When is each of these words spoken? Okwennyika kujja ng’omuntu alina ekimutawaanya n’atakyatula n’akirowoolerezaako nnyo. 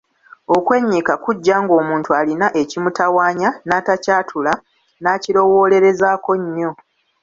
Okwennyika 0.55 1.13
kujja 1.23 1.55
ng’omuntu 1.63 2.09
alina 2.19 2.47
ekimutawaanya 2.61 3.49
n’atakyatula 3.67 4.53
n’akirowoolerezaako 5.01 6.31
nnyo. 6.41 6.71